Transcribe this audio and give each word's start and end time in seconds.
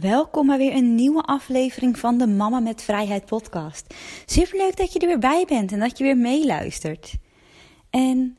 Welkom 0.00 0.46
bij 0.46 0.58
weer 0.58 0.74
een 0.74 0.94
nieuwe 0.94 1.22
aflevering 1.22 1.98
van 1.98 2.18
de 2.18 2.26
Mama 2.26 2.60
met 2.60 2.82
Vrijheid 2.82 3.24
podcast. 3.24 3.94
Super 4.26 4.58
leuk 4.58 4.76
dat 4.76 4.92
je 4.92 4.98
er 4.98 5.06
weer 5.06 5.18
bij 5.18 5.44
bent 5.48 5.72
en 5.72 5.78
dat 5.78 5.98
je 5.98 6.04
weer 6.04 6.16
meeluistert. 6.16 7.14
En 7.90 8.36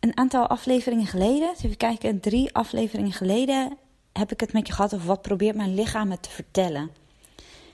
een 0.00 0.16
aantal 0.16 0.46
afleveringen 0.46 1.06
geleden, 1.06 1.54
even 1.56 1.76
kijken, 1.76 2.20
drie 2.20 2.54
afleveringen 2.54 3.12
geleden 3.12 3.76
heb 4.12 4.32
ik 4.32 4.40
het 4.40 4.52
met 4.52 4.66
je 4.66 4.72
gehad 4.72 4.94
over 4.94 5.06
wat 5.06 5.22
probeert 5.22 5.56
mijn 5.56 5.74
lichaam 5.74 6.08
me 6.08 6.20
te 6.20 6.30
vertellen. 6.30 6.90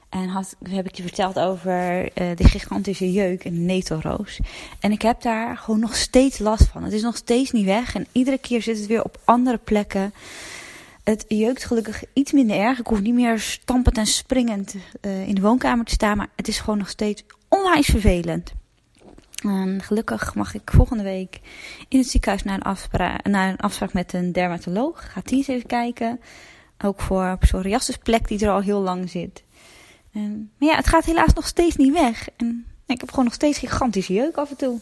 En 0.08 0.28
had, 0.28 0.56
heb 0.62 0.86
ik 0.86 0.94
je 0.94 1.02
verteld 1.02 1.38
over 1.38 2.02
uh, 2.02 2.10
de 2.36 2.44
gigantische 2.44 3.12
jeuk 3.12 3.42
de 3.42 3.50
netelroos. 3.50 4.40
En 4.80 4.92
ik 4.92 5.02
heb 5.02 5.22
daar 5.22 5.56
gewoon 5.56 5.80
nog 5.80 5.96
steeds 5.96 6.38
last 6.38 6.66
van. 6.66 6.84
Het 6.84 6.92
is 6.92 7.02
nog 7.02 7.16
steeds 7.16 7.50
niet 7.50 7.64
weg 7.64 7.94
en 7.94 8.06
iedere 8.12 8.38
keer 8.38 8.62
zit 8.62 8.78
het 8.78 8.86
weer 8.86 9.04
op 9.04 9.20
andere 9.24 9.58
plekken. 9.58 10.12
Het 11.08 11.24
jeukt 11.28 11.64
gelukkig 11.64 12.02
iets 12.12 12.32
minder 12.32 12.56
erg. 12.56 12.78
Ik 12.78 12.86
hoef 12.86 13.00
niet 13.00 13.14
meer 13.14 13.38
stampend 13.38 13.98
en 13.98 14.06
springend 14.06 14.74
uh, 15.00 15.28
in 15.28 15.34
de 15.34 15.40
woonkamer 15.40 15.84
te 15.84 15.92
staan. 15.92 16.16
Maar 16.16 16.28
het 16.36 16.48
is 16.48 16.58
gewoon 16.58 16.78
nog 16.78 16.88
steeds 16.88 17.24
onwijs 17.48 17.86
vervelend. 17.86 18.52
En 19.42 19.82
gelukkig 19.82 20.34
mag 20.34 20.54
ik 20.54 20.70
volgende 20.74 21.02
week 21.02 21.40
in 21.88 21.98
het 21.98 22.08
ziekenhuis 22.08 22.42
naar 22.42 22.54
een, 22.54 22.62
afspraak, 22.62 23.26
naar 23.26 23.48
een 23.48 23.56
afspraak 23.56 23.92
met 23.92 24.12
een 24.12 24.32
dermatoloog. 24.32 25.12
Gaat 25.12 25.28
die 25.28 25.36
eens 25.36 25.48
even 25.48 25.66
kijken. 25.66 26.20
Ook 26.84 27.00
voor 27.00 27.36
psoriasisplek 27.38 28.28
die 28.28 28.44
er 28.44 28.52
al 28.52 28.60
heel 28.60 28.80
lang 28.80 29.10
zit. 29.10 29.44
En, 30.12 30.50
maar 30.58 30.68
ja, 30.68 30.76
het 30.76 30.86
gaat 30.86 31.04
helaas 31.04 31.32
nog 31.32 31.46
steeds 31.46 31.76
niet 31.76 31.92
weg. 31.92 32.28
En 32.36 32.66
ik 32.86 33.00
heb 33.00 33.10
gewoon 33.10 33.24
nog 33.24 33.34
steeds 33.34 33.58
gigantische 33.58 34.12
jeuk 34.12 34.36
af 34.36 34.50
en 34.50 34.56
toe. 34.56 34.78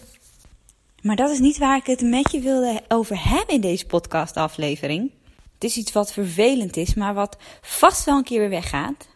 Maar 1.02 1.16
dat 1.16 1.30
is 1.30 1.38
niet 1.38 1.58
waar 1.58 1.76
ik 1.76 1.86
het 1.86 2.00
met 2.00 2.32
je 2.32 2.40
wilde 2.40 2.80
over 2.88 3.28
hebben 3.28 3.54
in 3.54 3.60
deze 3.60 3.86
podcastaflevering. 3.86 5.10
Het 5.56 5.64
is 5.64 5.76
iets 5.76 5.92
wat 5.92 6.12
vervelend 6.12 6.76
is, 6.76 6.94
maar 6.94 7.14
wat 7.14 7.36
vast 7.60 8.04
wel 8.04 8.16
een 8.16 8.24
keer 8.24 8.38
weer 8.38 8.48
weggaat. 8.48 9.08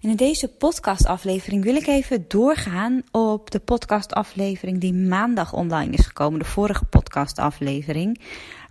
En 0.00 0.10
in 0.10 0.16
deze 0.16 0.48
podcastaflevering 0.48 1.64
wil 1.64 1.74
ik 1.74 1.86
even 1.86 2.24
doorgaan 2.28 3.02
op 3.10 3.50
de 3.50 3.58
podcastaflevering 3.58 4.80
die 4.80 4.94
maandag 4.94 5.52
online 5.52 5.92
is 5.92 6.06
gekomen, 6.06 6.38
de 6.38 6.44
vorige 6.44 6.84
podcastaflevering, 6.84 8.20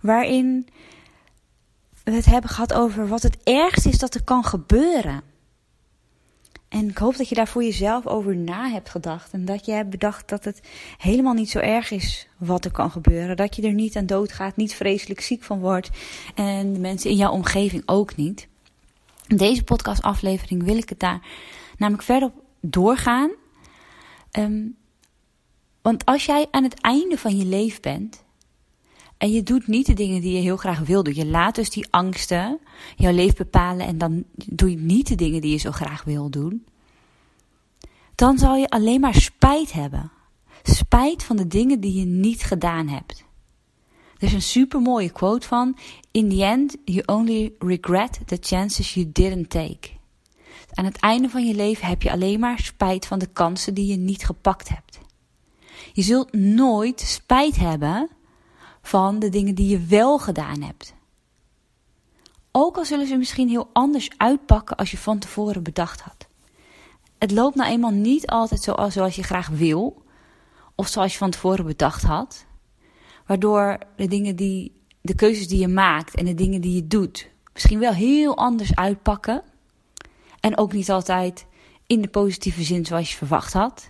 waarin 0.00 0.68
we 2.04 2.12
het 2.12 2.24
hebben 2.24 2.50
gehad 2.50 2.72
over 2.72 3.08
wat 3.08 3.22
het 3.22 3.36
ergste 3.42 3.88
is 3.88 3.98
dat 3.98 4.14
er 4.14 4.24
kan 4.24 4.44
gebeuren. 4.44 5.31
En 6.72 6.88
ik 6.88 6.98
hoop 6.98 7.16
dat 7.16 7.28
je 7.28 7.34
daar 7.34 7.48
voor 7.48 7.62
jezelf 7.62 8.06
over 8.06 8.36
na 8.36 8.68
hebt 8.68 8.88
gedacht. 8.88 9.32
En 9.32 9.44
dat 9.44 9.66
je 9.66 9.72
hebt 9.72 9.90
bedacht 9.90 10.28
dat 10.28 10.44
het 10.44 10.60
helemaal 10.98 11.32
niet 11.32 11.50
zo 11.50 11.58
erg 11.58 11.90
is 11.90 12.28
wat 12.38 12.64
er 12.64 12.70
kan 12.70 12.90
gebeuren. 12.90 13.36
Dat 13.36 13.56
je 13.56 13.62
er 13.62 13.72
niet 13.72 13.96
aan 13.96 14.06
doodgaat, 14.06 14.56
niet 14.56 14.74
vreselijk 14.74 15.20
ziek 15.20 15.42
van 15.42 15.60
wordt. 15.60 15.90
En 16.34 16.72
de 16.72 16.78
mensen 16.78 17.10
in 17.10 17.16
jouw 17.16 17.32
omgeving 17.32 17.82
ook 17.86 18.16
niet. 18.16 18.48
In 19.26 19.36
deze 19.36 19.64
podcastaflevering 19.64 20.62
wil 20.62 20.76
ik 20.76 20.88
het 20.88 21.00
daar 21.00 21.20
namelijk 21.78 22.04
verder 22.04 22.28
op 22.28 22.44
doorgaan. 22.60 23.30
Um, 24.38 24.76
want 25.82 26.04
als 26.04 26.24
jij 26.24 26.46
aan 26.50 26.62
het 26.62 26.80
einde 26.80 27.18
van 27.18 27.36
je 27.36 27.44
leven 27.44 27.82
bent. 27.82 28.24
En 29.22 29.32
je 29.32 29.42
doet 29.42 29.66
niet 29.66 29.86
de 29.86 29.92
dingen 29.92 30.20
die 30.20 30.32
je 30.32 30.40
heel 30.40 30.56
graag 30.56 30.78
wil 30.78 31.02
doen. 31.02 31.14
Je 31.14 31.26
laat 31.26 31.54
dus 31.54 31.70
die 31.70 31.86
angsten 31.90 32.60
jouw 32.96 33.12
leven 33.12 33.36
bepalen. 33.36 33.86
En 33.86 33.98
dan 33.98 34.24
doe 34.34 34.70
je 34.70 34.76
niet 34.76 35.08
de 35.08 35.14
dingen 35.14 35.40
die 35.40 35.50
je 35.50 35.56
zo 35.56 35.70
graag 35.70 36.04
wil 36.04 36.30
doen. 36.30 36.64
Dan 38.14 38.38
zal 38.38 38.56
je 38.56 38.68
alleen 38.68 39.00
maar 39.00 39.14
spijt 39.14 39.72
hebben. 39.72 40.12
Spijt 40.62 41.22
van 41.22 41.36
de 41.36 41.46
dingen 41.46 41.80
die 41.80 41.98
je 41.98 42.04
niet 42.04 42.42
gedaan 42.42 42.88
hebt. 42.88 43.24
Er 44.18 44.26
is 44.26 44.32
een 44.32 44.42
super 44.42 44.80
mooie 44.80 45.10
quote 45.10 45.46
van: 45.46 45.76
In 46.10 46.28
the 46.28 46.44
end, 46.44 46.76
you 46.84 47.02
only 47.06 47.54
regret 47.58 48.20
the 48.26 48.38
chances 48.40 48.94
you 48.94 49.10
didn't 49.12 49.50
take. 49.50 49.90
Aan 50.74 50.84
het 50.84 50.98
einde 50.98 51.28
van 51.28 51.46
je 51.46 51.54
leven 51.54 51.86
heb 51.86 52.02
je 52.02 52.12
alleen 52.12 52.40
maar 52.40 52.58
spijt 52.58 53.06
van 53.06 53.18
de 53.18 53.28
kansen 53.32 53.74
die 53.74 53.86
je 53.86 53.96
niet 53.96 54.24
gepakt 54.24 54.68
hebt. 54.68 54.98
Je 55.92 56.02
zult 56.02 56.32
nooit 56.32 57.00
spijt 57.00 57.56
hebben 57.56 58.10
van 58.82 59.18
de 59.18 59.28
dingen 59.28 59.54
die 59.54 59.68
je 59.68 59.86
wel 59.86 60.18
gedaan 60.18 60.62
hebt. 60.62 60.94
Ook 62.50 62.76
al 62.76 62.84
zullen 62.84 63.06
ze 63.06 63.16
misschien 63.16 63.48
heel 63.48 63.70
anders 63.72 64.10
uitpakken 64.16 64.76
als 64.76 64.90
je 64.90 64.98
van 64.98 65.18
tevoren 65.18 65.62
bedacht 65.62 66.00
had. 66.00 66.28
Het 67.18 67.30
loopt 67.30 67.56
nou 67.56 67.70
eenmaal 67.70 67.90
niet 67.90 68.26
altijd 68.26 68.62
zoals, 68.62 69.14
je 69.14 69.22
graag 69.22 69.48
wil, 69.48 70.02
of 70.74 70.88
zoals 70.88 71.12
je 71.12 71.18
van 71.18 71.30
tevoren 71.30 71.66
bedacht 71.66 72.02
had, 72.02 72.46
waardoor 73.26 73.78
de 73.96 74.08
dingen 74.08 74.36
die, 74.36 74.80
de 75.00 75.14
keuzes 75.14 75.48
die 75.48 75.58
je 75.58 75.68
maakt 75.68 76.14
en 76.14 76.24
de 76.24 76.34
dingen 76.34 76.60
die 76.60 76.74
je 76.74 76.86
doet, 76.86 77.30
misschien 77.52 77.78
wel 77.78 77.92
heel 77.92 78.36
anders 78.36 78.74
uitpakken. 78.74 79.42
En 80.40 80.58
ook 80.58 80.72
niet 80.72 80.90
altijd 80.90 81.46
in 81.86 82.00
de 82.02 82.08
positieve 82.08 82.62
zin 82.62 82.86
zoals 82.86 83.10
je 83.10 83.16
verwacht 83.16 83.52
had. 83.52 83.88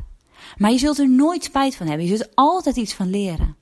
Maar 0.56 0.70
je 0.70 0.78
zult 0.78 0.98
er 0.98 1.10
nooit 1.10 1.44
spijt 1.44 1.76
van 1.76 1.86
hebben. 1.86 2.06
Je 2.06 2.16
zult 2.16 2.30
altijd 2.34 2.76
iets 2.76 2.94
van 2.94 3.10
leren. 3.10 3.56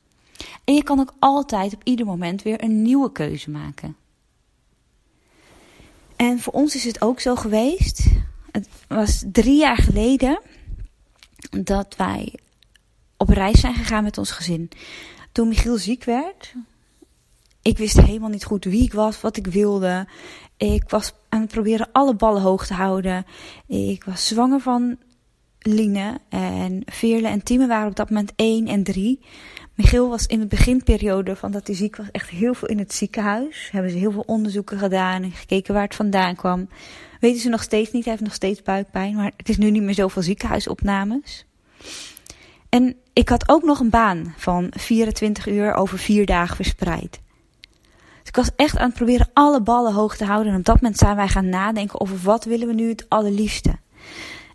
En 0.65 0.75
je 0.75 0.82
kan 0.82 1.00
ook 1.00 1.15
altijd 1.19 1.75
op 1.75 1.84
ieder 1.84 2.06
moment 2.06 2.43
weer 2.43 2.65
een 2.65 2.82
nieuwe 2.82 3.12
keuze 3.12 3.50
maken. 3.50 3.97
En 6.16 6.38
voor 6.38 6.53
ons 6.53 6.75
is 6.75 6.84
het 6.84 7.00
ook 7.00 7.21
zo 7.21 7.37
geweest. 7.37 8.06
Het 8.53 8.69
was 8.88 9.25
drie 9.32 9.59
jaar 9.59 9.76
geleden 9.76 10.41
dat 11.50 11.97
wij 11.97 12.34
op 13.16 13.28
reis 13.28 13.60
zijn 13.60 13.75
gegaan 13.75 14.04
met 14.04 14.19
ons 14.19 14.31
gezin. 14.31 14.71
Toen 15.32 15.48
Michiel 15.48 15.78
ziek 15.78 16.04
werd, 16.04 16.54
ik 17.62 17.78
wist 17.78 18.00
helemaal 18.00 18.28
niet 18.28 18.44
goed 18.44 18.65
wie 18.65 18.82
ik 18.82 18.92
was, 18.92 19.21
wat 19.21 19.37
ik 19.37 19.47
wilde. 19.47 20.09
Ik 20.56 20.88
was 20.88 21.12
aan 21.28 21.41
het 21.41 21.50
proberen 21.50 21.88
alle 21.92 22.15
ballen 22.15 22.42
hoog 22.42 22.66
te 22.66 22.75
houden. 22.75 23.27
Ik 23.66 24.04
was 24.04 24.27
zwanger 24.27 24.60
van 24.60 24.97
Line 25.59 26.21
en 26.28 26.82
Veerle 26.84 27.28
en 27.28 27.42
Tieme 27.42 27.66
waren 27.66 27.88
op 27.88 27.97
dat 27.97 28.10
moment 28.10 28.32
1 28.37 28.66
en 28.66 28.82
3. 28.82 29.21
Michiel 29.80 30.08
was 30.08 30.26
in 30.26 30.41
de 30.41 30.47
beginperiode 30.47 31.36
van 31.36 31.50
dat 31.50 31.66
hij 31.66 31.77
ziek 31.77 31.97
was 31.97 32.10
echt 32.12 32.28
heel 32.28 32.54
veel 32.54 32.68
in 32.68 32.78
het 32.78 32.94
ziekenhuis. 32.94 33.68
Hebben 33.72 33.91
ze 33.91 33.98
heel 33.98 34.12
veel 34.12 34.24
onderzoeken 34.27 34.78
gedaan 34.78 35.22
en 35.22 35.30
gekeken 35.30 35.74
waar 35.74 35.82
het 35.82 35.94
vandaan 35.94 36.34
kwam. 36.34 36.68
Weten 37.21 37.41
ze 37.41 37.48
nog 37.48 37.62
steeds 37.62 37.91
niet, 37.91 38.04
hij 38.04 38.12
heeft 38.12 38.24
nog 38.24 38.34
steeds 38.34 38.62
buikpijn. 38.62 39.15
Maar 39.15 39.32
het 39.36 39.48
is 39.48 39.56
nu 39.56 39.71
niet 39.71 39.82
meer 39.82 39.94
zoveel 39.94 40.22
ziekenhuisopnames. 40.22 41.47
En 42.68 42.97
ik 43.12 43.28
had 43.28 43.48
ook 43.48 43.62
nog 43.62 43.80
een 43.80 43.91
baan 43.91 44.34
van 44.36 44.66
24 44.71 45.47
uur 45.47 45.74
over 45.74 45.98
vier 45.98 46.27
dagen 46.27 46.56
verspreid. 46.56 47.21
Dus 48.18 48.28
ik 48.28 48.36
was 48.36 48.50
echt 48.56 48.78
aan 48.78 48.88
het 48.88 48.97
proberen 48.97 49.30
alle 49.32 49.62
ballen 49.62 49.92
hoog 49.92 50.16
te 50.16 50.24
houden. 50.24 50.53
En 50.53 50.59
op 50.59 50.65
dat 50.65 50.80
moment 50.80 50.98
zijn 50.98 51.16
wij 51.16 51.28
gaan 51.28 51.48
nadenken 51.48 52.00
over 52.00 52.18
wat 52.22 52.44
willen 52.44 52.66
we 52.66 52.74
nu 52.74 52.88
het 52.88 53.06
allerliefste. 53.09 53.78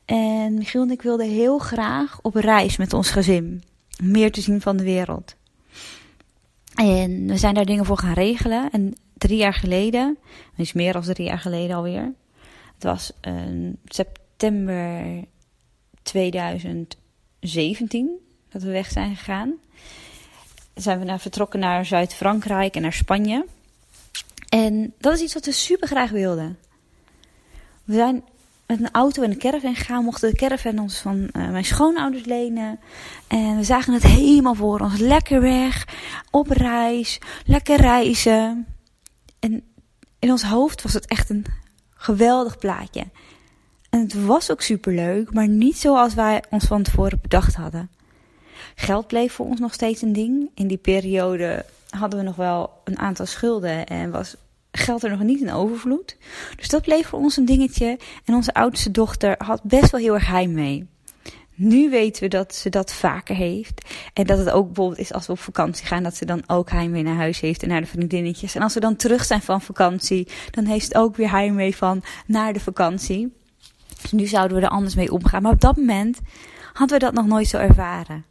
En 0.06 0.54
Michiel 0.54 0.82
en 0.82 0.92
ik 0.92 1.02
wilden 1.02 1.30
heel 1.30 1.58
graag 1.58 2.20
op 2.22 2.36
reis 2.36 2.78
met 2.78 2.94
ons 2.94 3.10
gezin. 3.10 3.64
Meer 4.04 4.32
te 4.32 4.42
zien 4.42 4.62
van 4.62 4.78
de 4.78 4.84
wereld. 4.84 5.36
En 6.76 7.28
we 7.28 7.38
zijn 7.38 7.54
daar 7.54 7.66
dingen 7.66 7.86
voor 7.86 7.98
gaan 7.98 8.14
regelen. 8.14 8.72
En 8.72 8.94
drie 9.18 9.38
jaar 9.38 9.54
geleden, 9.54 10.18
is 10.56 10.74
meer 10.74 10.94
dan 10.94 11.02
drie 11.02 11.28
jaar 11.28 11.40
geleden 11.40 11.76
alweer. 11.76 12.14
Het 12.74 12.84
was 12.84 13.12
een 13.22 13.80
september 13.86 15.24
2017 16.02 18.10
dat 18.50 18.62
we 18.62 18.72
weg 18.72 18.92
zijn 18.92 19.16
gegaan. 19.16 19.54
zijn 20.74 21.00
we 21.00 21.06
naar, 21.06 21.20
vertrokken 21.20 21.60
naar 21.60 21.86
Zuid-Frankrijk 21.86 22.76
en 22.76 22.82
naar 22.82 22.94
Spanje. 22.94 23.46
En 24.50 24.94
dat 24.98 25.14
is 25.14 25.22
iets 25.22 25.34
wat 25.34 25.46
we 25.46 25.52
super 25.52 25.88
graag 25.88 26.10
wilden. 26.10 26.58
We 27.84 27.94
zijn 27.94 28.24
met 28.68 28.80
een 28.80 28.92
auto 28.92 29.24
en 29.24 29.32
een 29.32 29.38
caravan 29.38 29.76
gegaan. 29.76 30.04
Mochten 30.04 30.30
de 30.30 30.38
caravan 30.38 30.80
ons 30.80 30.98
van 30.98 31.18
uh, 31.18 31.50
mijn 31.50 31.66
schoonouders 31.66 32.26
lenen. 32.26 32.80
En 33.28 33.58
we 33.58 33.64
zagen 33.64 33.94
het 33.94 34.04
helemaal 34.04 34.56
voor 34.56 34.80
ons. 34.80 35.00
Lekker 35.00 35.42
weg, 35.42 35.88
op 36.32 36.50
reis, 36.50 37.20
lekker 37.46 37.82
reizen. 37.82 38.68
En 39.40 39.64
in 40.20 40.32
ons 40.32 40.44
hoofd 40.44 40.82
was 40.82 40.94
het 40.94 41.06
echt 41.06 41.30
een 41.30 41.46
geweldig 41.90 42.58
plaatje. 42.58 43.04
En 43.90 44.00
het 44.00 44.26
was 44.26 44.52
ook 44.52 44.62
super 44.62 44.94
leuk, 44.94 45.34
maar 45.34 45.48
niet 45.48 45.78
zoals 45.78 46.14
wij 46.14 46.44
ons 46.50 46.66
van 46.66 46.84
tevoren 46.84 47.20
bedacht 47.22 47.56
hadden. 47.56 47.90
Geld 48.76 49.08
bleef 49.08 49.34
voor 49.34 49.46
ons 49.46 49.60
nog 49.60 49.74
steeds 49.74 50.02
een 50.02 50.14
ding. 50.14 50.50
In 50.54 50.68
die 50.68 50.78
periode 50.78 51.66
hadden 51.90 52.20
we 52.20 52.26
nog 52.26 52.36
wel 52.36 52.82
een 52.84 53.00
aantal 53.00 53.26
schulden 53.26 53.86
en 53.86 54.12
was 54.12 54.36
geld 54.78 55.04
er 55.04 55.10
nog 55.10 55.24
niet 55.24 55.42
in 55.42 55.52
overvloed. 55.52 56.18
Dus 56.56 56.68
dat 56.68 56.82
bleef 56.82 57.08
voor 57.08 57.20
ons 57.20 57.38
een 57.38 57.46
dingetje. 57.46 58.00
En 58.26 58.34
onze 58.34 58.54
oudste 58.54 58.92
dochter 58.92 59.36
had 59.38 59.64
best 59.64 59.92
wel 59.92 60.02
heel 60.02 60.14
erg 60.14 60.28
heimwee. 60.28 60.88
Nu 61.58 61.90
weten 61.90 62.24
we 62.24 62.30
dat 62.30 62.56
ze 62.56 62.70
dat 62.70 62.94
vaker 62.94 63.36
heeft. 63.36 63.90
En 64.14 64.26
dat 64.26 64.38
het 64.38 64.50
ook 64.50 64.66
bijvoorbeeld 64.66 65.00
is 65.00 65.14
als 65.14 65.26
we 65.26 65.32
op 65.32 65.40
vakantie 65.40 65.86
gaan, 65.86 66.04
dat 66.04 66.16
ze 66.16 66.26
dan 66.26 66.44
ook 66.48 66.70
heimwee 66.70 67.04
naar 67.04 67.16
huis 67.16 67.40
heeft 67.40 67.64
en 67.64 67.70
naar 67.70 67.82
de 67.82 67.88
vriendinnetjes. 67.88 68.56
En 68.56 68.62
als 68.62 68.74
we 68.74 68.80
dan 68.80 68.96
terug 68.96 69.26
zijn 69.26 69.42
van 69.42 69.62
vakantie, 69.62 70.28
dan 70.52 70.66
heeft 70.66 70.86
het 70.86 70.96
ook 70.96 71.16
weer 71.16 71.32
heimwee 71.32 71.76
van 71.76 72.04
naar 72.26 72.54
de 72.54 72.60
vakantie. 72.60 73.34
Dus 74.02 74.12
nu 74.12 74.26
zouden 74.26 74.58
we 74.58 74.64
er 74.64 74.70
anders 74.70 74.96
mee 74.96 75.12
omgaan. 75.12 75.42
Maar 75.42 75.52
op 75.52 75.62
dat 75.62 75.78
moment 75.78 76.20
hadden 76.74 77.00
we 77.00 77.06
dat 77.06 77.14
nog 77.14 77.26
nooit 77.26 77.48
zo 77.48 77.58
ervaren. 77.58 78.26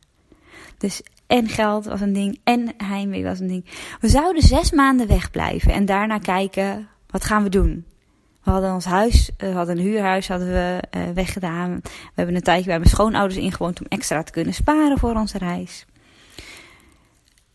Dus 0.78 1.02
en 1.26 1.48
geld 1.48 1.84
was 1.84 2.00
een 2.00 2.12
ding 2.12 2.40
en 2.44 2.74
heimwee 2.76 3.24
was 3.24 3.40
een 3.40 3.48
ding. 3.48 3.64
We 4.00 4.08
zouden 4.08 4.42
zes 4.42 4.70
maanden 4.70 5.06
wegblijven 5.06 5.72
en 5.72 5.84
daarna 5.84 6.18
kijken, 6.18 6.88
wat 7.06 7.24
gaan 7.24 7.42
we 7.42 7.48
doen? 7.48 7.84
We 8.42 8.50
hadden 8.50 8.72
ons 8.72 8.84
huis, 8.84 9.30
we 9.36 9.46
hadden 9.46 9.78
een 9.78 9.84
huurhuis 9.84 10.28
hadden 10.28 10.48
we 10.48 10.82
uh, 10.96 11.02
weggedaan. 11.14 11.80
We 11.82 11.90
hebben 12.14 12.34
een 12.34 12.42
tijdje 12.42 12.66
bij 12.66 12.78
mijn 12.78 12.90
schoonouders 12.90 13.40
ingewoond 13.40 13.80
om 13.80 13.86
extra 13.88 14.22
te 14.22 14.32
kunnen 14.32 14.54
sparen 14.54 14.98
voor 14.98 15.14
onze 15.14 15.38
reis. 15.38 15.86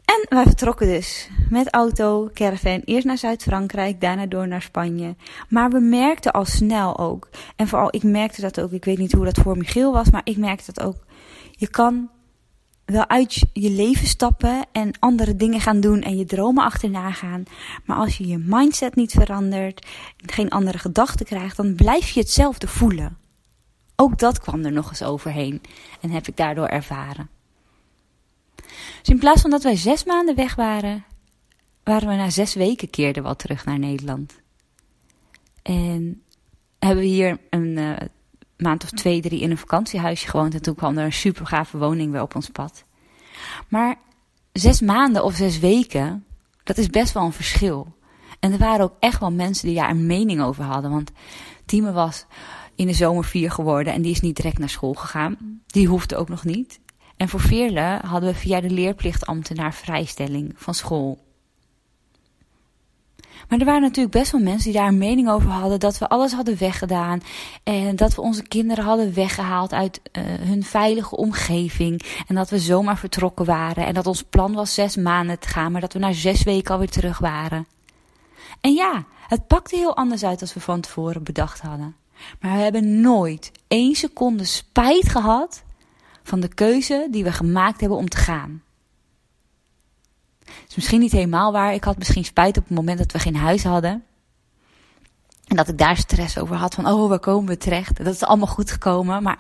En 0.05 0.25
wij 0.29 0.43
vertrokken 0.43 0.87
dus 0.87 1.29
met 1.49 1.73
auto, 1.73 2.29
caravan, 2.33 2.81
eerst 2.85 3.05
naar 3.05 3.17
Zuid-Frankrijk, 3.17 4.01
daarna 4.01 4.25
door 4.25 4.47
naar 4.47 4.61
Spanje. 4.61 5.15
Maar 5.49 5.69
we 5.69 5.79
merkten 5.79 6.31
al 6.31 6.45
snel 6.45 6.99
ook, 6.99 7.29
en 7.55 7.67
vooral 7.67 7.95
ik 7.95 8.03
merkte 8.03 8.41
dat 8.41 8.61
ook, 8.61 8.71
ik 8.71 8.85
weet 8.85 8.97
niet 8.97 9.11
hoe 9.11 9.25
dat 9.25 9.37
voor 9.37 9.57
Michiel 9.57 9.91
was, 9.91 10.09
maar 10.09 10.21
ik 10.23 10.37
merkte 10.37 10.71
dat 10.73 10.85
ook. 10.85 10.95
Je 11.51 11.69
kan 11.69 12.09
wel 12.89 13.07
uit 13.07 13.43
je 13.53 13.69
leven 13.69 14.07
stappen 14.07 14.65
en 14.71 14.99
andere 14.99 15.35
dingen 15.35 15.61
gaan 15.61 15.79
doen 15.79 16.01
en 16.01 16.17
je 16.17 16.25
dromen 16.25 16.63
achterna 16.63 17.11
gaan. 17.11 17.43
Maar 17.85 17.97
als 17.97 18.17
je 18.17 18.27
je 18.27 18.37
mindset 18.37 18.95
niet 18.95 19.11
verandert, 19.11 19.87
geen 20.25 20.49
andere 20.49 20.77
gedachten 20.77 21.25
krijgt, 21.25 21.57
dan 21.57 21.75
blijf 21.75 22.09
je 22.09 22.19
hetzelfde 22.19 22.67
voelen. 22.67 23.17
Ook 23.95 24.17
dat 24.17 24.39
kwam 24.39 24.65
er 24.65 24.71
nog 24.71 24.89
eens 24.89 25.03
overheen 25.03 25.61
en 26.01 26.09
heb 26.09 26.27
ik 26.27 26.37
daardoor 26.37 26.67
ervaren. 26.67 27.29
Dus 28.99 29.09
in 29.09 29.19
plaats 29.19 29.41
van 29.41 29.49
dat 29.49 29.63
wij 29.63 29.75
zes 29.75 30.03
maanden 30.03 30.35
weg 30.35 30.55
waren, 30.55 31.05
waren 31.83 32.07
we 32.07 32.15
na 32.15 32.29
zes 32.29 32.53
weken 32.53 32.89
keerden 32.89 33.23
wel 33.23 33.35
terug 33.35 33.65
naar 33.65 33.79
Nederland. 33.79 34.41
En 35.61 36.23
hebben 36.79 37.03
we 37.03 37.09
hier 37.09 37.39
een 37.49 37.77
uh, 37.77 37.95
maand 38.61 38.83
of 38.83 38.89
twee, 38.89 39.21
drie 39.21 39.39
in 39.39 39.51
een 39.51 39.57
vakantiehuisje 39.57 40.27
gewoond. 40.27 40.53
En 40.53 40.61
toen 40.61 40.75
kwam 40.75 40.97
er 40.97 41.05
een 41.05 41.13
super 41.13 41.45
gave 41.45 41.77
woning 41.77 42.11
weer 42.11 42.21
op 42.21 42.35
ons 42.35 42.49
pad. 42.49 42.83
Maar 43.67 43.95
zes 44.53 44.81
maanden 44.81 45.23
of 45.23 45.35
zes 45.35 45.59
weken, 45.59 46.25
dat 46.63 46.77
is 46.77 46.87
best 46.87 47.13
wel 47.13 47.23
een 47.23 47.33
verschil. 47.33 47.97
En 48.39 48.51
er 48.51 48.57
waren 48.57 48.85
ook 48.85 48.95
echt 48.99 49.19
wel 49.19 49.31
mensen 49.31 49.67
die 49.67 49.75
daar 49.75 49.89
een 49.89 50.05
mening 50.05 50.41
over 50.41 50.63
hadden. 50.63 50.91
Want 50.91 51.11
Tieme 51.65 51.91
was 51.91 52.25
in 52.75 52.87
de 52.87 52.93
zomer 52.93 53.23
vier 53.23 53.51
geworden 53.51 53.93
en 53.93 54.01
die 54.01 54.11
is 54.11 54.21
niet 54.21 54.35
direct 54.35 54.57
naar 54.57 54.69
school 54.69 54.93
gegaan. 54.93 55.61
Die 55.65 55.87
hoefde 55.87 56.17
ook 56.17 56.29
nog 56.29 56.43
niet. 56.43 56.79
En 57.17 57.29
voor 57.29 57.39
Veerle 57.39 57.99
hadden 58.05 58.29
we 58.29 58.35
via 58.35 58.61
de 58.61 58.69
leerplichtambtenaar 58.69 59.73
vrijstelling 59.73 60.53
van 60.55 60.73
school. 60.73 61.28
Maar 63.47 63.59
er 63.59 63.65
waren 63.65 63.81
natuurlijk 63.81 64.15
best 64.15 64.31
wel 64.31 64.41
mensen 64.41 64.71
die 64.71 64.79
daar 64.79 64.87
een 64.87 64.97
mening 64.97 65.29
over 65.29 65.49
hadden. 65.49 65.79
Dat 65.79 65.97
we 65.97 66.09
alles 66.09 66.33
hadden 66.33 66.57
weggedaan. 66.57 67.21
En 67.63 67.95
dat 67.95 68.15
we 68.15 68.21
onze 68.21 68.43
kinderen 68.43 68.83
hadden 68.83 69.13
weggehaald 69.13 69.73
uit 69.73 70.01
uh, 70.11 70.23
hun 70.23 70.63
veilige 70.63 71.15
omgeving. 71.15 72.01
En 72.27 72.35
dat 72.35 72.49
we 72.49 72.59
zomaar 72.59 72.97
vertrokken 72.97 73.45
waren. 73.45 73.85
En 73.85 73.93
dat 73.93 74.07
ons 74.07 74.23
plan 74.23 74.53
was 74.53 74.73
zes 74.73 74.95
maanden 74.95 75.39
te 75.39 75.47
gaan. 75.47 75.71
Maar 75.71 75.81
dat 75.81 75.93
we 75.93 75.99
na 75.99 76.13
zes 76.13 76.43
weken 76.43 76.73
alweer 76.73 76.89
terug 76.89 77.19
waren. 77.19 77.67
En 78.61 78.73
ja, 78.73 79.05
het 79.27 79.47
pakte 79.47 79.75
heel 79.75 79.95
anders 79.95 80.23
uit 80.23 80.41
als 80.41 80.53
we 80.53 80.59
van 80.59 80.81
tevoren 80.81 81.23
bedacht 81.23 81.61
hadden. 81.61 81.95
Maar 82.39 82.55
we 82.55 82.63
hebben 82.63 83.01
nooit 83.01 83.51
één 83.67 83.95
seconde 83.95 84.45
spijt 84.45 85.09
gehad 85.09 85.63
van 86.23 86.39
de 86.39 86.53
keuze 86.53 87.07
die 87.11 87.23
we 87.23 87.31
gemaakt 87.31 87.79
hebben 87.79 87.97
om 87.97 88.09
te 88.09 88.17
gaan 88.17 88.63
is 90.67 90.75
misschien 90.75 90.99
niet 90.99 91.11
helemaal 91.11 91.51
waar. 91.51 91.73
Ik 91.73 91.83
had 91.83 91.97
misschien 91.97 92.25
spijt 92.25 92.57
op 92.57 92.67
het 92.67 92.77
moment 92.77 92.97
dat 92.97 93.11
we 93.11 93.19
geen 93.19 93.35
huis 93.35 93.63
hadden. 93.63 94.03
En 95.47 95.55
dat 95.55 95.67
ik 95.67 95.77
daar 95.77 95.97
stress 95.97 96.37
over 96.37 96.55
had 96.55 96.73
van, 96.73 96.87
oh, 96.87 97.09
waar 97.09 97.19
komen 97.19 97.49
we 97.49 97.57
terecht? 97.57 98.03
Dat 98.03 98.13
is 98.13 98.23
allemaal 98.23 98.47
goed 98.47 98.71
gekomen. 98.71 99.23
Maar 99.23 99.39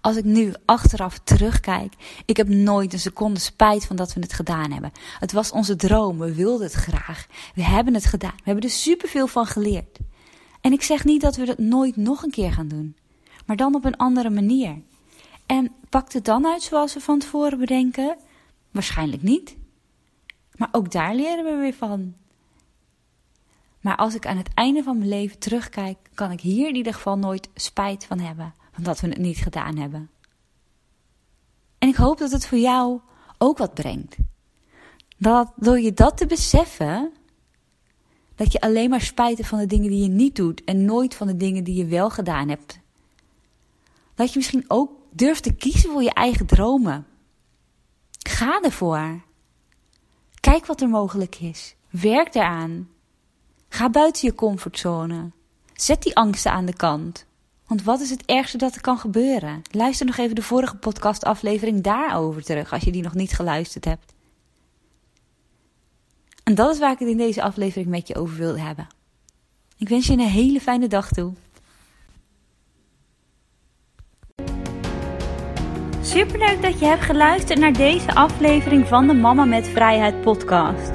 als 0.00 0.16
ik 0.16 0.24
nu 0.24 0.52
achteraf 0.64 1.18
terugkijk, 1.18 1.94
ik 2.24 2.36
heb 2.36 2.48
nooit 2.48 2.92
een 2.92 2.98
seconde 2.98 3.40
spijt 3.40 3.86
van 3.86 3.96
dat 3.96 4.12
we 4.12 4.20
het 4.20 4.32
gedaan 4.32 4.72
hebben. 4.72 4.92
Het 5.18 5.32
was 5.32 5.50
onze 5.50 5.76
droom, 5.76 6.18
we 6.18 6.34
wilden 6.34 6.66
het 6.66 6.74
graag. 6.74 7.26
We 7.54 7.62
hebben 7.62 7.94
het 7.94 8.04
gedaan. 8.04 8.34
We 8.36 8.42
hebben 8.44 8.64
er 8.64 8.70
superveel 8.70 9.26
van 9.26 9.46
geleerd. 9.46 9.98
En 10.60 10.72
ik 10.72 10.82
zeg 10.82 11.04
niet 11.04 11.20
dat 11.20 11.36
we 11.36 11.44
dat 11.44 11.58
nooit 11.58 11.96
nog 11.96 12.22
een 12.22 12.30
keer 12.30 12.52
gaan 12.52 12.68
doen. 12.68 12.96
Maar 13.46 13.56
dan 13.56 13.74
op 13.74 13.84
een 13.84 13.96
andere 13.96 14.30
manier. 14.30 14.76
En 15.46 15.72
pakt 15.88 16.12
het 16.12 16.24
dan 16.24 16.46
uit 16.46 16.62
zoals 16.62 16.94
we 16.94 17.00
van 17.00 17.18
tevoren 17.18 17.58
bedenken? 17.58 18.16
Waarschijnlijk 18.70 19.22
niet. 19.22 19.56
Maar 20.60 20.68
ook 20.72 20.90
daar 20.90 21.14
leren 21.14 21.44
we 21.44 21.56
weer 21.56 21.74
van. 21.74 22.14
Maar 23.80 23.96
als 23.96 24.14
ik 24.14 24.26
aan 24.26 24.36
het 24.36 24.54
einde 24.54 24.82
van 24.82 24.98
mijn 24.98 25.08
leven 25.08 25.38
terugkijk, 25.38 25.98
kan 26.14 26.30
ik 26.30 26.40
hier 26.40 26.68
in 26.68 26.74
ieder 26.74 26.94
geval 26.94 27.18
nooit 27.18 27.48
spijt 27.54 28.04
van 28.04 28.18
hebben, 28.18 28.54
van 28.72 28.82
dat 28.82 29.00
we 29.00 29.08
het 29.08 29.18
niet 29.18 29.36
gedaan 29.36 29.76
hebben. 29.76 30.10
En 31.78 31.88
ik 31.88 31.94
hoop 31.94 32.18
dat 32.18 32.30
het 32.30 32.46
voor 32.46 32.58
jou 32.58 33.00
ook 33.38 33.58
wat 33.58 33.74
brengt. 33.74 34.16
Dat 35.18 35.52
door 35.56 35.80
je 35.80 35.92
dat 35.92 36.16
te 36.16 36.26
beseffen, 36.26 37.12
dat 38.34 38.52
je 38.52 38.60
alleen 38.60 38.90
maar 38.90 39.00
spijt 39.00 39.46
van 39.46 39.58
de 39.58 39.66
dingen 39.66 39.90
die 39.90 40.02
je 40.02 40.08
niet 40.08 40.36
doet 40.36 40.64
en 40.64 40.84
nooit 40.84 41.14
van 41.14 41.26
de 41.26 41.36
dingen 41.36 41.64
die 41.64 41.74
je 41.74 41.86
wel 41.86 42.10
gedaan 42.10 42.48
hebt. 42.48 42.80
Dat 44.14 44.32
je 44.32 44.38
misschien 44.38 44.64
ook 44.68 44.90
durft 45.10 45.42
te 45.42 45.54
kiezen 45.54 45.90
voor 45.90 46.02
je 46.02 46.14
eigen 46.14 46.46
dromen. 46.46 47.06
Ga 48.28 48.60
ervoor. 48.62 49.28
Kijk 50.50 50.66
wat 50.66 50.80
er 50.80 50.88
mogelijk 50.88 51.36
is. 51.40 51.74
Werk 51.90 52.34
eraan. 52.34 52.88
Ga 53.68 53.90
buiten 53.90 54.28
je 54.28 54.34
comfortzone. 54.34 55.30
Zet 55.74 56.02
die 56.02 56.16
angsten 56.16 56.52
aan 56.52 56.64
de 56.64 56.76
kant. 56.76 57.26
Want 57.66 57.82
wat 57.82 58.00
is 58.00 58.10
het 58.10 58.24
ergste 58.24 58.56
dat 58.56 58.74
er 58.74 58.80
kan 58.80 58.98
gebeuren? 58.98 59.62
Luister 59.70 60.06
nog 60.06 60.16
even 60.16 60.34
de 60.34 60.42
vorige 60.42 60.76
podcastaflevering 60.76 61.82
daarover 61.82 62.42
terug 62.42 62.72
als 62.72 62.82
je 62.82 62.92
die 62.92 63.02
nog 63.02 63.14
niet 63.14 63.32
geluisterd 63.32 63.84
hebt. 63.84 64.12
En 66.44 66.54
dat 66.54 66.74
is 66.74 66.78
waar 66.78 66.92
ik 66.92 66.98
het 66.98 67.08
in 67.08 67.16
deze 67.16 67.42
aflevering 67.42 67.88
met 67.88 68.08
je 68.08 68.16
over 68.16 68.36
wilde 68.36 68.60
hebben. 68.60 68.88
Ik 69.76 69.88
wens 69.88 70.06
je 70.06 70.12
een 70.12 70.20
hele 70.20 70.60
fijne 70.60 70.88
dag 70.88 71.12
toe. 71.12 71.32
Superleuk 76.10 76.62
dat 76.62 76.80
je 76.80 76.86
hebt 76.86 77.02
geluisterd 77.02 77.58
naar 77.58 77.72
deze 77.72 78.14
aflevering 78.14 78.86
van 78.86 79.06
de 79.06 79.14
Mama 79.14 79.44
met 79.44 79.68
Vrijheid 79.68 80.20
podcast. 80.20 80.90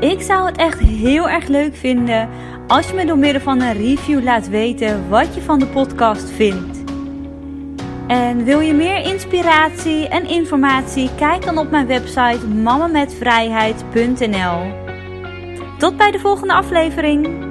Ik 0.00 0.20
zou 0.20 0.46
het 0.46 0.56
echt 0.56 0.78
heel 0.78 1.28
erg 1.28 1.46
leuk 1.46 1.74
vinden 1.74 2.28
als 2.66 2.88
je 2.88 2.94
me 2.94 3.04
door 3.04 3.18
middel 3.18 3.42
van 3.42 3.60
een 3.60 3.72
review 3.72 4.22
laat 4.22 4.48
weten 4.48 5.08
wat 5.08 5.34
je 5.34 5.42
van 5.42 5.58
de 5.58 5.66
podcast 5.66 6.30
vindt. 6.30 6.82
En 8.06 8.44
wil 8.44 8.60
je 8.60 8.72
meer 8.72 9.04
inspiratie 9.04 10.08
en 10.08 10.28
informatie? 10.28 11.10
Kijk 11.16 11.44
dan 11.44 11.58
op 11.58 11.70
mijn 11.70 11.86
website 11.86 12.46
mamametvrijheid.nl. 12.46 14.72
Tot 15.78 15.96
bij 15.96 16.10
de 16.10 16.18
volgende 16.18 16.54
aflevering. 16.54 17.49